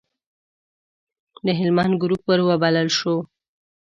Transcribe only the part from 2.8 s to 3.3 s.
شو.